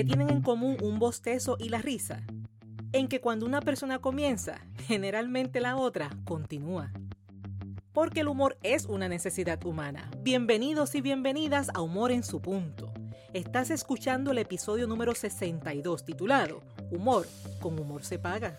[0.00, 2.22] ¿Qué tienen en común un bostezo y la risa?
[2.94, 6.90] En que cuando una persona comienza, generalmente la otra continúa.
[7.92, 10.10] Porque el humor es una necesidad humana.
[10.22, 12.90] Bienvenidos y bienvenidas a Humor en su punto.
[13.34, 17.26] Estás escuchando el episodio número 62 titulado Humor,
[17.60, 18.58] con humor se paga.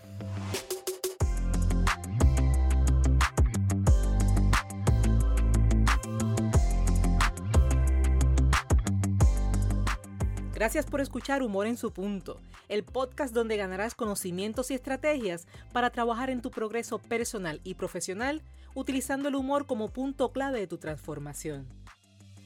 [10.62, 15.90] Gracias por escuchar Humor en su punto, el podcast donde ganarás conocimientos y estrategias para
[15.90, 18.42] trabajar en tu progreso personal y profesional
[18.72, 21.66] utilizando el humor como punto clave de tu transformación.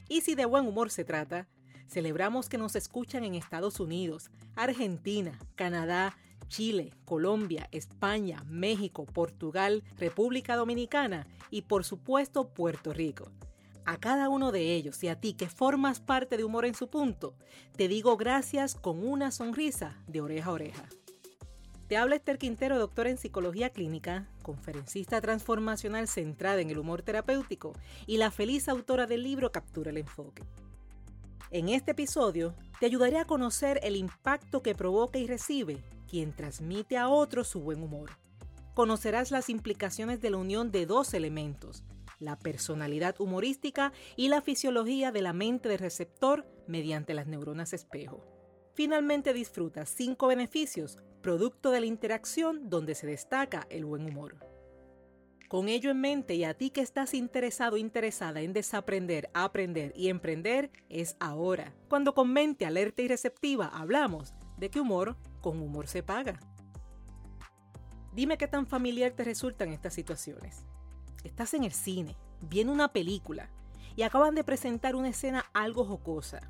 [0.09, 1.47] Y si de buen humor se trata,
[1.89, 6.17] celebramos que nos escuchan en Estados Unidos, Argentina, Canadá,
[6.49, 13.31] Chile, Colombia, España, México, Portugal, República Dominicana y por supuesto Puerto Rico.
[13.87, 16.89] A cada uno de ellos y a ti que formas parte de Humor en su
[16.89, 17.37] punto,
[17.77, 20.89] te digo gracias con una sonrisa de oreja a oreja.
[21.87, 27.75] Te habla Esther Quintero, doctora en psicología clínica, conferencista transformacional centrada en el humor terapéutico
[28.09, 30.43] y la feliz autora del libro Captura el Enfoque.
[31.53, 36.99] En este episodio te ayudaré a conocer el impacto que provoca y recibe quien transmite
[36.99, 38.11] a otros su buen humor.
[38.75, 41.85] Conocerás las implicaciones de la unión de dos elementos,
[42.19, 48.25] la personalidad humorística y la fisiología de la mente del receptor mediante las neuronas espejo.
[48.75, 54.37] Finalmente disfrutas cinco beneficios, producto de la interacción donde se destaca el buen humor.
[55.49, 60.09] Con ello en mente y a ti que estás interesado interesada en desaprender, aprender y
[60.09, 65.87] emprender, es ahora, cuando con mente alerta y receptiva hablamos de que humor con humor
[65.87, 66.41] se paga.
[68.13, 70.67] Dime qué tan familiar te resultan estas situaciones
[71.27, 73.51] estás en el cine, viene una película
[73.95, 76.41] y acaban de presentar una escena algo jocosa.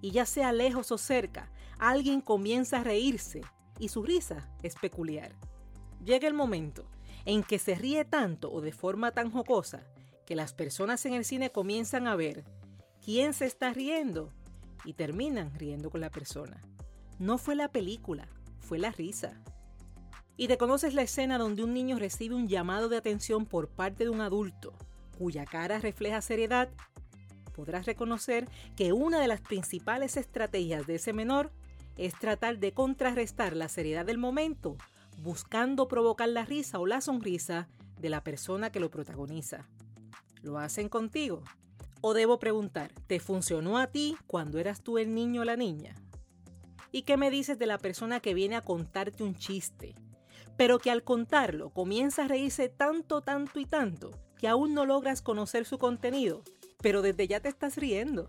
[0.00, 3.42] Y ya sea lejos o cerca, alguien comienza a reírse
[3.78, 5.32] y su risa es peculiar.
[6.04, 6.86] Llega el momento
[7.24, 9.86] en que se ríe tanto o de forma tan jocosa
[10.26, 12.44] que las personas en el cine comienzan a ver
[13.04, 14.30] quién se está riendo
[14.84, 16.60] y terminan riendo con la persona.
[17.18, 18.28] No fue la película,
[18.60, 19.40] fue la risa.
[20.36, 24.04] Y te conoces la escena donde un niño recibe un llamado de atención por parte
[24.04, 24.72] de un adulto,
[25.16, 26.68] cuya cara refleja seriedad,
[27.54, 31.52] podrás reconocer que una de las principales estrategias de ese menor
[31.96, 34.76] es tratar de contrarrestar la seriedad del momento,
[35.22, 37.68] buscando provocar la risa o la sonrisa
[38.00, 39.68] de la persona que lo protagoniza.
[40.42, 41.42] ¿Lo hacen contigo?
[42.00, 45.94] O debo preguntar, ¿te funcionó a ti cuando eras tú el niño o la niña?
[46.92, 49.94] ¿Y qué me dices de la persona que viene a contarte un chiste?
[50.56, 55.22] Pero que al contarlo comienza a reírse tanto, tanto y tanto que aún no logras
[55.22, 56.42] conocer su contenido,
[56.80, 58.28] pero desde ya te estás riendo.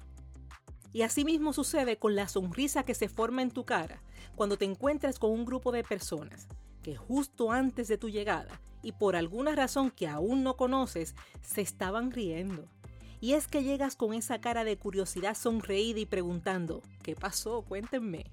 [0.94, 4.02] Y así mismo sucede con la sonrisa que se forma en tu cara
[4.35, 6.47] cuando te encuentras con un grupo de personas
[6.81, 11.62] que justo antes de tu llegada y por alguna razón que aún no conoces se
[11.62, 12.69] estaban riendo.
[13.19, 17.64] Y es que llegas con esa cara de curiosidad sonreída y preguntando, ¿qué pasó?
[17.64, 18.25] Cuéntenme.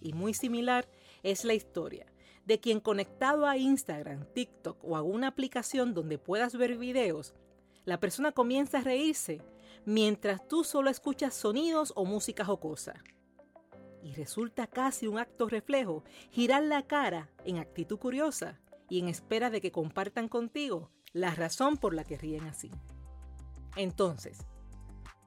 [0.00, 0.86] Y muy similar
[1.22, 2.06] es la historia
[2.50, 7.32] de quien conectado a Instagram, TikTok o a una aplicación donde puedas ver videos,
[7.84, 9.40] la persona comienza a reírse
[9.84, 13.04] mientras tú solo escuchas sonidos o música jocosa.
[14.02, 16.02] Y resulta casi un acto reflejo
[16.32, 18.58] girar la cara en actitud curiosa
[18.88, 22.72] y en espera de que compartan contigo la razón por la que ríen así.
[23.76, 24.38] Entonces,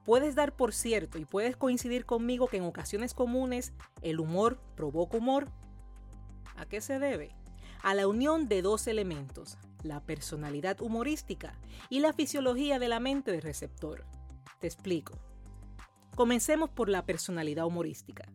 [0.04, 5.16] puedes dar por cierto y puedes coincidir conmigo que en ocasiones comunes el humor provoca
[5.16, 5.48] humor
[6.56, 7.34] ¿A qué se debe?
[7.82, 11.58] A la unión de dos elementos, la personalidad humorística
[11.90, 14.04] y la fisiología de la mente del receptor.
[14.60, 15.18] Te explico.
[16.14, 18.28] Comencemos por la personalidad humorística.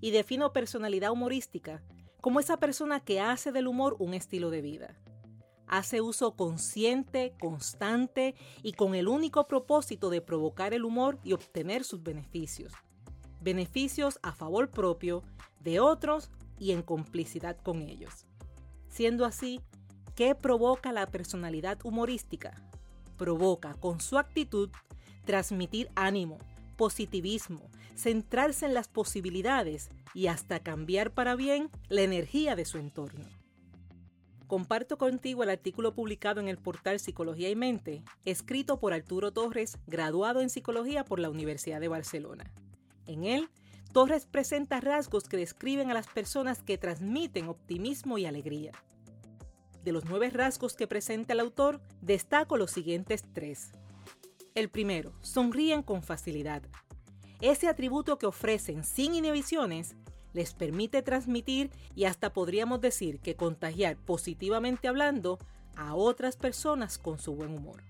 [0.00, 1.82] Y defino personalidad humorística
[2.20, 4.96] como esa persona que hace del humor un estilo de vida.
[5.66, 11.84] Hace uso consciente, constante y con el único propósito de provocar el humor y obtener
[11.84, 12.72] sus beneficios.
[13.40, 15.22] Beneficios a favor propio,
[15.60, 16.30] de otros
[16.60, 18.26] y en complicidad con ellos.
[18.88, 19.60] Siendo así,
[20.14, 22.54] ¿qué provoca la personalidad humorística?
[23.16, 24.70] Provoca con su actitud
[25.24, 26.38] transmitir ánimo,
[26.76, 27.62] positivismo,
[27.94, 33.24] centrarse en las posibilidades y hasta cambiar para bien la energía de su entorno.
[34.46, 39.78] Comparto contigo el artículo publicado en el portal Psicología y Mente, escrito por Arturo Torres,
[39.86, 42.50] graduado en Psicología por la Universidad de Barcelona.
[43.06, 43.48] En él
[43.92, 48.70] Torres presenta rasgos que describen a las personas que transmiten optimismo y alegría.
[49.82, 53.72] De los nueve rasgos que presenta el autor, destaco los siguientes tres.
[54.54, 56.62] El primero, sonríen con facilidad.
[57.40, 59.96] Ese atributo que ofrecen sin inhibiciones
[60.34, 65.38] les permite transmitir y hasta podríamos decir que contagiar positivamente hablando
[65.74, 67.82] a otras personas con su buen humor.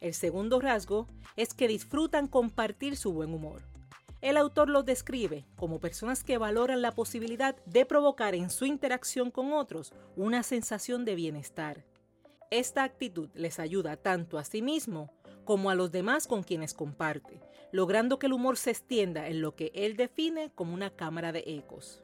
[0.00, 3.62] El segundo rasgo es que disfrutan compartir su buen humor.
[4.20, 9.30] El autor los describe como personas que valoran la posibilidad de provocar en su interacción
[9.30, 11.84] con otros una sensación de bienestar.
[12.50, 15.12] Esta actitud les ayuda tanto a sí mismo
[15.44, 19.54] como a los demás con quienes comparte, logrando que el humor se extienda en lo
[19.54, 22.02] que él define como una cámara de ecos.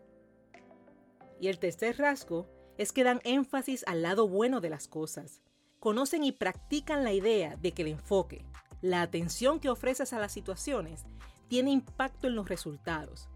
[1.40, 2.46] Y el tercer rasgo
[2.78, 5.42] es que dan énfasis al lado bueno de las cosas.
[5.80, 8.44] Conocen y practican la idea de que el enfoque,
[8.82, 11.04] la atención que ofreces a las situaciones,
[11.48, 13.28] tiene impacto en los resultados.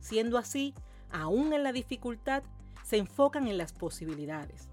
[0.00, 0.74] Siendo así,
[1.10, 2.42] aún en la dificultad,
[2.84, 4.68] se enfocan en las posibilidades.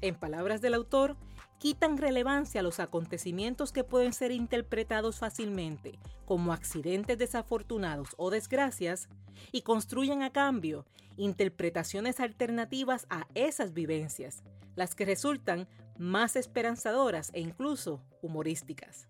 [0.00, 1.16] En palabras del autor,
[1.58, 9.08] quitan relevancia a los acontecimientos que pueden ser interpretados fácilmente como accidentes desafortunados o desgracias
[9.50, 10.86] y construyen a cambio
[11.16, 14.42] interpretaciones alternativas a esas vivencias,
[14.76, 15.66] las que resultan
[15.98, 19.08] más esperanzadoras e incluso humorísticas.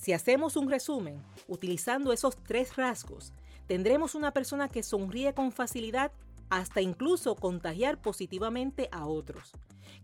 [0.00, 3.34] Si hacemos un resumen utilizando esos tres rasgos,
[3.66, 6.10] tendremos una persona que sonríe con facilidad
[6.48, 9.52] hasta incluso contagiar positivamente a otros,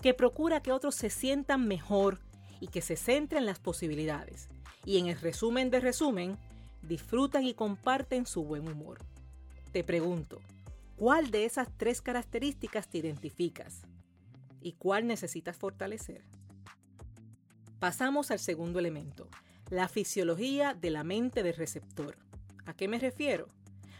[0.02, 2.20] que procura que otros se sientan mejor
[2.60, 4.50] y que se centren en las posibilidades.
[4.84, 6.37] Y en el resumen de resumen,
[6.82, 8.98] disfrutan y comparten su buen humor.
[9.72, 10.43] Te pregunto,
[10.96, 13.81] ¿cuál de esas tres características te identificas?
[14.60, 16.22] ¿Y cuál necesitas fortalecer?
[17.78, 19.28] Pasamos al segundo elemento,
[19.70, 22.16] la fisiología de la mente del receptor.
[22.66, 23.48] ¿A qué me refiero?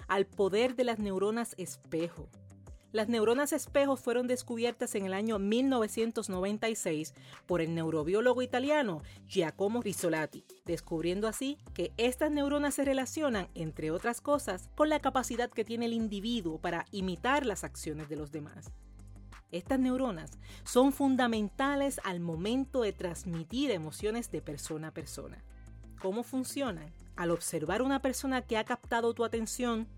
[0.09, 2.29] Al poder de las neuronas espejo.
[2.93, 7.15] Las neuronas espejos fueron descubiertas en el año 1996
[7.47, 14.21] por el neurobiólogo italiano Giacomo Rizzolatti, descubriendo así que estas neuronas se relacionan, entre otras
[14.21, 18.71] cosas, con la capacidad que tiene el individuo para imitar las acciones de los demás.
[19.51, 25.45] Estas neuronas son fundamentales al momento de transmitir emociones de persona a persona.
[26.07, 26.93] ¿Cómo funcionan?
[27.17, 29.89] Al observar una persona que ha captado tu atención,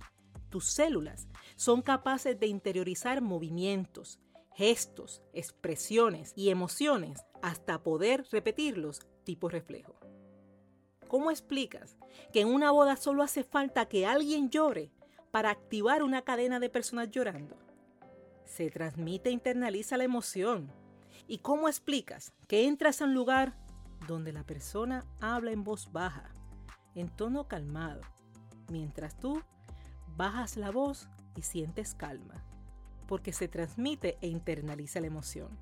[0.49, 4.19] tus células son capaces de interiorizar movimientos,
[4.55, 10.01] gestos, expresiones y emociones hasta poder repetirlos tipo reflejo.
[11.09, 11.99] ¿Cómo explicas
[12.33, 14.91] que en una boda solo hace falta que alguien llore
[15.31, 17.59] para activar una cadena de personas llorando?
[18.47, 20.73] Se transmite e internaliza la emoción.
[21.27, 23.68] ¿Y cómo explicas que entras a un lugar
[24.07, 26.31] donde la persona habla en voz baja,
[26.95, 28.01] en tono calmado,
[28.71, 29.43] mientras tú
[30.17, 32.45] bajas la voz y sientes calma,
[33.07, 35.59] porque se transmite e internaliza la emoción.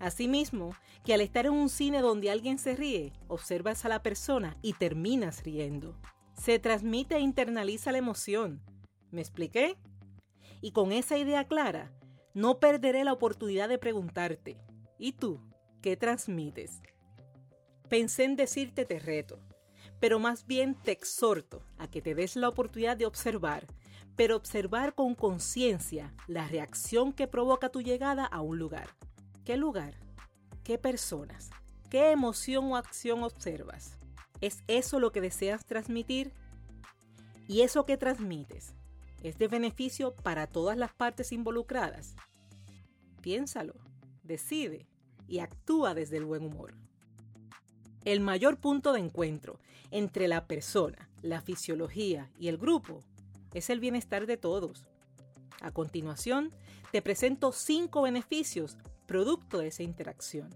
[0.00, 4.56] Asimismo, que al estar en un cine donde alguien se ríe, observas a la persona
[4.60, 5.96] y terminas riendo.
[6.34, 8.60] Se transmite e internaliza la emoción.
[9.10, 9.76] ¿Me expliqué?
[10.60, 11.92] Y con esa idea clara,
[12.34, 14.58] no perderé la oportunidad de preguntarte,
[14.98, 15.40] ¿y tú
[15.80, 16.82] qué transmites?
[17.94, 19.38] Pensé en decirte te reto,
[20.00, 23.68] pero más bien te exhorto a que te des la oportunidad de observar,
[24.16, 28.88] pero observar con conciencia la reacción que provoca tu llegada a un lugar.
[29.44, 29.94] ¿Qué lugar?
[30.64, 31.50] ¿Qué personas?
[31.88, 33.96] ¿Qué emoción o acción observas?
[34.40, 36.32] ¿Es eso lo que deseas transmitir?
[37.46, 38.74] ¿Y eso que transmites
[39.22, 42.16] es de beneficio para todas las partes involucradas?
[43.20, 43.74] Piénsalo,
[44.24, 44.88] decide
[45.28, 46.74] y actúa desde el buen humor.
[48.04, 49.58] El mayor punto de encuentro
[49.90, 53.02] entre la persona, la fisiología y el grupo
[53.54, 54.84] es el bienestar de todos.
[55.62, 56.52] A continuación,
[56.92, 60.50] te presento cinco beneficios producto de esa interacción.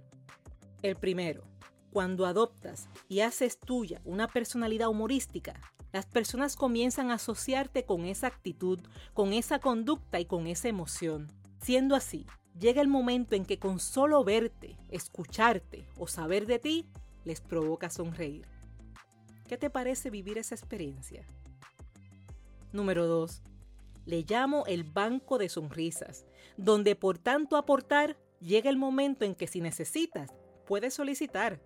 [0.83, 1.43] El primero,
[1.91, 5.55] cuando adoptas y haces tuya una personalidad humorística,
[5.91, 8.81] las personas comienzan a asociarte con esa actitud,
[9.15, 11.29] con esa conducta y con esa emoción.
[11.63, 12.27] Siendo así,
[12.59, 16.87] llega el momento en que con solo verte, escucharte o saber de ti,
[17.29, 18.47] les provoca sonreír.
[19.47, 21.27] ¿Qué te parece vivir esa experiencia?
[22.73, 23.43] Número 2.
[24.07, 26.25] Le llamo el banco de sonrisas,
[26.57, 30.31] donde por tanto aportar llega el momento en que si necesitas,
[30.67, 31.61] puedes solicitar.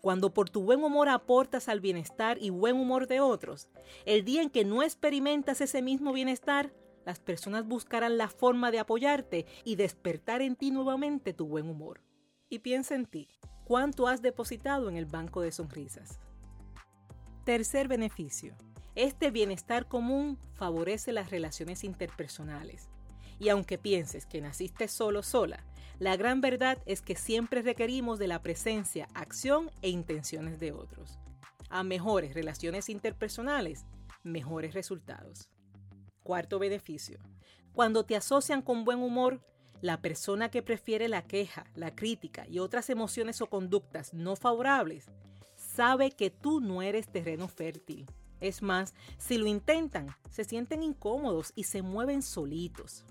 [0.00, 3.68] Cuando por tu buen humor aportas al bienestar y buen humor de otros,
[4.06, 6.72] el día en que no experimentas ese mismo bienestar,
[7.06, 12.00] las personas buscarán la forma de apoyarte y despertar en ti nuevamente tu buen humor.
[12.48, 13.28] Y piensa en ti
[13.72, 16.18] cuánto has depositado en el banco de sonrisas.
[17.46, 18.54] Tercer beneficio.
[18.96, 22.90] Este bienestar común favorece las relaciones interpersonales.
[23.38, 25.64] Y aunque pienses que naciste solo sola,
[25.98, 31.18] la gran verdad es que siempre requerimos de la presencia, acción e intenciones de otros.
[31.70, 33.86] a mejores relaciones interpersonales,
[34.22, 35.48] mejores resultados.
[36.22, 37.20] Cuarto beneficio.
[37.72, 39.40] Cuando te asocian con buen humor,
[39.82, 45.06] la persona que prefiere la queja, la crítica y otras emociones o conductas no favorables
[45.56, 48.06] sabe que tú no eres terreno fértil.
[48.40, 53.04] Es más, si lo intentan, se sienten incómodos y se mueven solitos.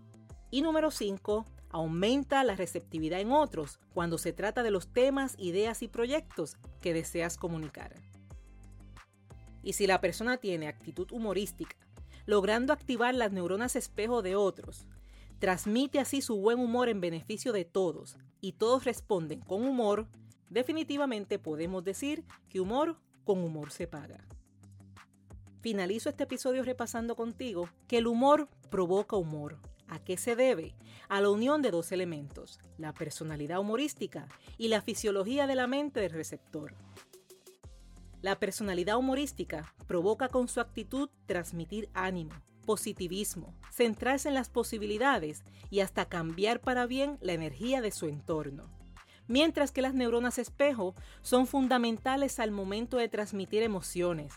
[0.50, 5.82] Y número 5, aumenta la receptividad en otros cuando se trata de los temas, ideas
[5.82, 7.94] y proyectos que deseas comunicar.
[9.62, 11.76] Y si la persona tiene actitud humorística,
[12.26, 14.88] logrando activar las neuronas espejo de otros,
[15.42, 20.08] transmite así su buen humor en beneficio de todos y todos responden con humor,
[20.52, 24.24] definitivamente podemos decir que humor con humor se paga.
[25.62, 29.58] Finalizo este episodio repasando contigo que el humor provoca humor.
[29.88, 30.76] ¿A qué se debe?
[31.10, 34.28] A la unión de dos elementos, la personalidad humorística
[34.60, 36.76] y la fisiología de la mente del receptor.
[38.22, 42.32] La personalidad humorística provoca con su actitud transmitir ánimo,
[42.68, 48.70] positivismo, centrarse en las posibilidades y hasta cambiar para bien la energía de su entorno.
[49.28, 54.34] Mientras que las neuronas espejo son fundamentales al momento de transmitir emociones,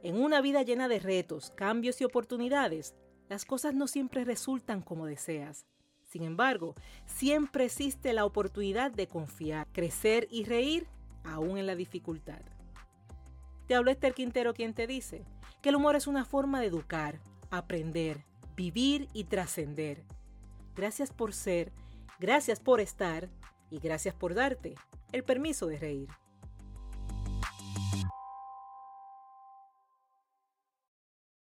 [0.03, 2.95] En una vida llena de retos, cambios y oportunidades,
[3.29, 5.65] las cosas no siempre resultan como deseas.
[6.03, 10.87] Sin embargo, siempre existe la oportunidad de confiar, crecer y reír
[11.23, 12.41] aún en la dificultad.
[13.67, 15.25] Te habló Esther Quintero quien te dice
[15.61, 18.23] que el humor es una forma de educar, aprender,
[18.55, 20.03] vivir y trascender.
[20.75, 21.71] Gracias por ser,
[22.19, 23.29] gracias por estar
[23.71, 24.75] y gracias por darte
[25.11, 26.09] el permiso de reír.